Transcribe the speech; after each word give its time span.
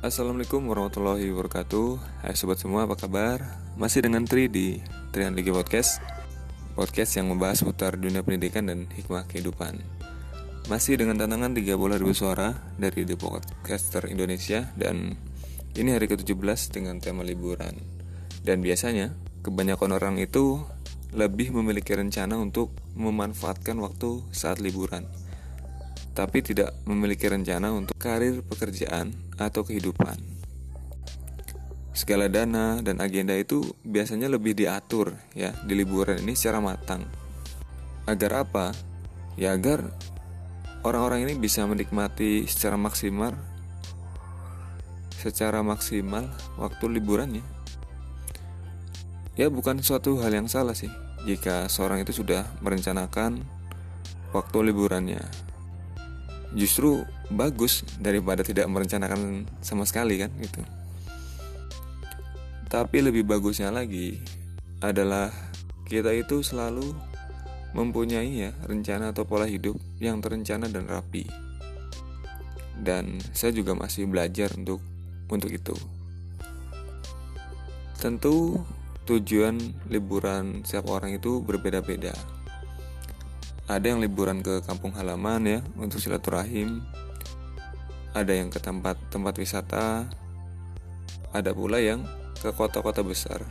Assalamualaikum 0.00 0.64
warahmatullahi 0.64 1.28
wabarakatuh. 1.28 2.00
Hai 2.24 2.32
sobat 2.32 2.56
semua 2.56 2.88
apa 2.88 2.96
kabar? 2.96 3.60
Masih 3.76 4.00
dengan 4.00 4.24
Tri 4.24 4.48
di 4.48 4.80
Trian 5.12 5.36
Ligi 5.36 5.52
Podcast. 5.52 6.00
Podcast 6.72 7.20
yang 7.20 7.28
membahas 7.28 7.60
seputar 7.60 8.00
dunia 8.00 8.24
pendidikan 8.24 8.64
dan 8.64 8.88
hikmah 8.96 9.28
kehidupan. 9.28 9.76
Masih 10.72 10.96
dengan 10.96 11.20
tantangan 11.20 11.52
3 11.52 11.76
bola 11.76 12.00
ribu 12.00 12.16
suara 12.16 12.56
dari 12.80 13.04
The 13.04 13.20
Podcaster 13.20 14.08
Indonesia 14.08 14.72
Dan 14.72 15.20
ini 15.76 15.92
hari 15.92 16.08
ke-17 16.08 16.72
dengan 16.72 16.96
tema 17.04 17.20
liburan. 17.20 17.76
Dan 18.40 18.64
biasanya 18.64 19.12
kebanyakan 19.44 20.00
orang 20.00 20.16
itu 20.16 20.64
lebih 21.12 21.52
memiliki 21.52 21.92
rencana 21.92 22.40
untuk 22.40 22.72
memanfaatkan 22.96 23.76
waktu 23.76 24.24
saat 24.32 24.64
liburan 24.64 25.04
tapi 26.20 26.44
tidak 26.44 26.76
memiliki 26.84 27.24
rencana 27.24 27.72
untuk 27.72 27.96
karir 27.96 28.44
pekerjaan 28.44 29.16
atau 29.40 29.64
kehidupan. 29.64 30.20
Segala 31.96 32.28
dana 32.28 32.84
dan 32.84 33.00
agenda 33.00 33.32
itu 33.32 33.64
biasanya 33.88 34.28
lebih 34.28 34.52
diatur 34.52 35.16
ya 35.32 35.56
di 35.64 35.72
liburan 35.72 36.20
ini 36.20 36.36
secara 36.36 36.60
matang. 36.60 37.08
Agar 38.04 38.44
apa? 38.44 38.76
Ya 39.40 39.56
agar 39.56 39.96
orang-orang 40.84 41.24
ini 41.24 41.40
bisa 41.40 41.64
menikmati 41.64 42.44
secara 42.44 42.76
maksimal 42.76 43.32
secara 45.16 45.64
maksimal 45.64 46.28
waktu 46.60 47.00
liburannya. 47.00 47.44
Ya 49.40 49.48
bukan 49.48 49.80
suatu 49.80 50.20
hal 50.20 50.36
yang 50.36 50.52
salah 50.52 50.76
sih 50.76 50.92
jika 51.24 51.64
seorang 51.72 52.04
itu 52.04 52.12
sudah 52.12 52.44
merencanakan 52.60 53.40
waktu 54.36 54.58
liburannya 54.68 55.49
justru 56.54 57.06
bagus 57.30 57.86
daripada 58.02 58.42
tidak 58.42 58.66
merencanakan 58.66 59.46
sama 59.62 59.86
sekali 59.86 60.18
kan 60.18 60.30
gitu. 60.42 60.62
Tapi 62.70 63.02
lebih 63.02 63.26
bagusnya 63.26 63.70
lagi 63.74 64.22
adalah 64.78 65.30
kita 65.90 66.14
itu 66.14 66.42
selalu 66.42 66.94
mempunyai 67.74 68.46
ya 68.46 68.50
rencana 68.66 69.14
atau 69.14 69.26
pola 69.26 69.46
hidup 69.46 69.78
yang 69.98 70.22
terencana 70.22 70.70
dan 70.70 70.86
rapi. 70.86 71.26
Dan 72.80 73.20
saya 73.34 73.52
juga 73.52 73.76
masih 73.76 74.06
belajar 74.06 74.50
untuk 74.56 74.80
untuk 75.30 75.50
itu. 75.50 75.74
Tentu 78.00 78.58
tujuan 79.04 79.58
liburan 79.90 80.62
setiap 80.64 80.88
orang 80.88 81.18
itu 81.18 81.42
berbeda-beda 81.42 82.14
ada 83.70 83.86
yang 83.86 84.02
liburan 84.02 84.42
ke 84.42 84.66
kampung 84.66 84.90
halaman 84.98 85.46
ya 85.46 85.58
untuk 85.78 86.02
silaturahim. 86.02 86.82
Ada 88.10 88.34
yang 88.34 88.50
ke 88.50 88.58
tempat 88.58 88.98
tempat 89.14 89.38
wisata. 89.38 90.10
Ada 91.30 91.54
pula 91.54 91.78
yang 91.78 92.02
ke 92.42 92.50
kota-kota 92.50 93.06
besar. 93.06 93.46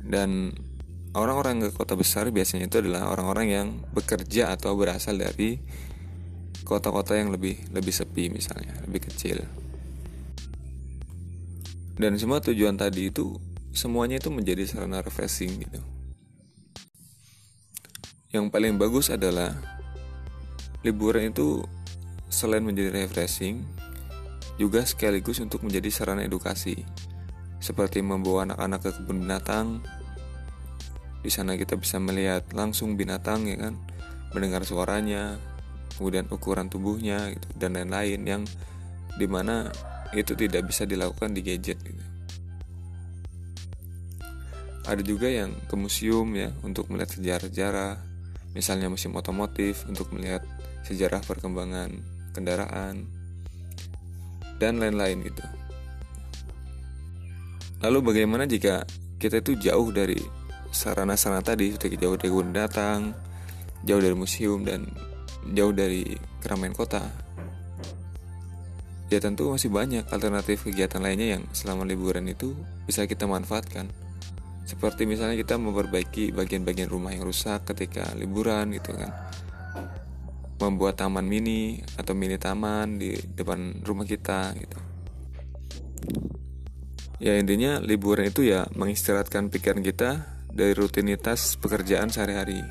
Dan 0.00 0.56
orang-orang 1.12 1.68
ke 1.68 1.68
kota 1.76 1.92
besar 1.92 2.32
biasanya 2.32 2.72
itu 2.72 2.80
adalah 2.80 3.12
orang-orang 3.12 3.46
yang 3.52 3.68
bekerja 3.92 4.56
atau 4.56 4.72
berasal 4.80 5.20
dari 5.20 5.60
kota-kota 6.64 7.20
yang 7.20 7.28
lebih 7.28 7.60
lebih 7.68 7.92
sepi 7.92 8.32
misalnya 8.32 8.80
lebih 8.88 9.12
kecil. 9.12 9.44
Dan 12.00 12.16
semua 12.16 12.40
tujuan 12.40 12.80
tadi 12.80 13.12
itu 13.12 13.51
semuanya 13.72 14.20
itu 14.20 14.28
menjadi 14.28 14.68
sarana 14.68 15.00
refreshing 15.00 15.64
gitu. 15.64 15.80
Yang 18.32 18.52
paling 18.52 18.76
bagus 18.76 19.08
adalah 19.08 19.56
liburan 20.84 21.32
itu 21.32 21.64
selain 22.28 22.64
menjadi 22.64 23.04
refreshing 23.04 23.64
juga 24.60 24.84
sekaligus 24.84 25.40
untuk 25.40 25.64
menjadi 25.64 25.88
sarana 25.88 26.24
edukasi. 26.24 26.84
Seperti 27.64 28.04
membawa 28.04 28.44
anak-anak 28.44 28.80
ke 28.84 28.90
kebun 29.00 29.24
binatang. 29.24 29.80
Di 31.24 31.30
sana 31.32 31.56
kita 31.56 31.80
bisa 31.80 31.96
melihat 31.96 32.44
langsung 32.52 32.98
binatang 32.98 33.46
ya 33.48 33.56
kan, 33.56 33.78
mendengar 34.34 34.66
suaranya, 34.66 35.38
kemudian 35.96 36.26
ukuran 36.28 36.66
tubuhnya 36.66 37.30
gitu 37.30 37.48
dan 37.56 37.78
lain-lain 37.78 38.20
yang 38.26 38.42
di 39.16 39.30
mana 39.30 39.70
itu 40.12 40.34
tidak 40.34 40.66
bisa 40.66 40.82
dilakukan 40.82 41.30
di 41.30 41.40
gadget 41.46 41.78
gitu 41.78 42.11
ada 44.82 45.02
juga 45.02 45.30
yang 45.30 45.54
ke 45.70 45.74
museum 45.78 46.26
ya 46.34 46.50
untuk 46.66 46.90
melihat 46.90 47.14
sejarah-sejarah. 47.14 48.02
Misalnya 48.52 48.92
museum 48.92 49.16
otomotif 49.16 49.86
untuk 49.88 50.12
melihat 50.12 50.44
sejarah 50.84 51.22
perkembangan 51.24 51.88
kendaraan 52.36 53.06
dan 54.58 54.82
lain-lain 54.82 55.24
gitu. 55.24 55.44
Lalu 57.82 57.98
bagaimana 58.02 58.44
jika 58.46 58.86
kita 59.18 59.42
itu 59.42 59.58
jauh 59.58 59.90
dari 59.90 60.18
sarana-sarana 60.70 61.42
tadi 61.42 61.74
seperti 61.74 61.98
jauh 61.98 62.14
dari 62.18 62.30
kebun 62.30 62.50
datang 62.54 63.12
jauh 63.82 63.98
dari 63.98 64.14
museum 64.14 64.62
dan 64.62 64.86
jauh 65.54 65.74
dari 65.74 66.06
keramaian 66.38 66.74
kota? 66.74 67.02
Ya 69.10 69.20
tentu 69.20 69.52
masih 69.52 69.68
banyak 69.68 70.08
alternatif 70.08 70.64
kegiatan 70.64 71.02
lainnya 71.02 71.36
yang 71.36 71.42
selama 71.52 71.84
liburan 71.84 72.24
itu 72.30 72.56
bisa 72.88 73.04
kita 73.04 73.28
manfaatkan 73.28 73.92
seperti 74.62 75.04
misalnya 75.04 75.34
kita 75.34 75.58
memperbaiki 75.58 76.30
bagian-bagian 76.30 76.86
rumah 76.86 77.10
yang 77.10 77.26
rusak 77.26 77.66
ketika 77.74 78.06
liburan 78.14 78.70
gitu 78.70 78.94
kan. 78.94 79.10
Membuat 80.62 81.02
taman 81.02 81.26
mini 81.26 81.82
atau 81.98 82.14
mini 82.14 82.38
taman 82.38 83.02
di 83.02 83.18
depan 83.18 83.82
rumah 83.82 84.06
kita 84.06 84.54
gitu. 84.54 84.78
Ya 87.22 87.38
intinya 87.38 87.78
liburan 87.82 88.30
itu 88.30 88.46
ya 88.46 88.66
mengistirahatkan 88.74 89.50
pikiran 89.50 89.82
kita 89.82 90.10
dari 90.50 90.74
rutinitas 90.74 91.58
pekerjaan 91.58 92.10
sehari-hari. 92.10 92.62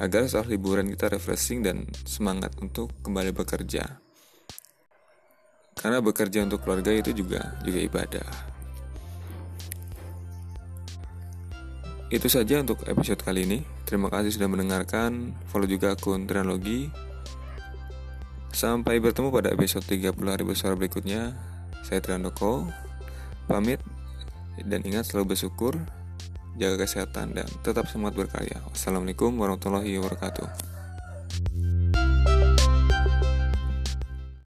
Agar 0.00 0.26
saat 0.26 0.50
liburan 0.50 0.90
kita 0.90 1.12
refreshing 1.12 1.62
dan 1.62 1.86
semangat 2.08 2.56
untuk 2.58 2.90
kembali 3.04 3.30
bekerja. 3.36 4.00
Karena 5.76 6.00
bekerja 6.00 6.42
untuk 6.48 6.64
keluarga 6.64 6.90
itu 6.96 7.12
juga 7.12 7.60
juga 7.60 7.80
ibadah 7.80 8.53
Itu 12.14 12.30
saja 12.30 12.62
untuk 12.62 12.78
episode 12.86 13.26
kali 13.26 13.42
ini. 13.42 13.66
Terima 13.82 14.06
kasih 14.06 14.30
sudah 14.30 14.46
mendengarkan. 14.46 15.34
Follow 15.50 15.66
juga 15.66 15.98
akun 15.98 16.30
Trinologi. 16.30 16.86
Sampai 18.54 19.02
bertemu 19.02 19.34
pada 19.34 19.50
episode 19.50 19.82
30 19.82 20.14
hari 20.22 20.46
besar 20.46 20.78
berikutnya. 20.78 21.34
Saya 21.82 21.98
Triandoko. 21.98 22.70
Pamit 23.50 23.82
dan 24.62 24.86
ingat 24.86 25.10
selalu 25.10 25.34
bersyukur, 25.34 25.74
jaga 26.54 26.86
kesehatan 26.86 27.34
dan 27.34 27.50
tetap 27.66 27.90
semangat 27.90 28.14
berkarya. 28.14 28.62
Wassalamualaikum 28.70 29.34
warahmatullahi 29.34 29.98
wabarakatuh. 29.98 30.73